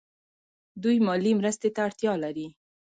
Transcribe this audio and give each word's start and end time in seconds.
دوی 0.83 0.97
مالي 1.07 1.31
مرستې 1.39 1.69
ته 1.75 1.79
اړتیا 1.87 2.13
لري. 2.23 2.47